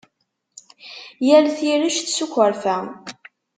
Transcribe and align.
Yal 1.27 1.45
tirect 1.57 2.07
s 2.09 2.17
ukwerfa. 2.25 2.77